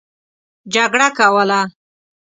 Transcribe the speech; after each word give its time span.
جګړه 0.73 1.07
کوله. 1.17 1.61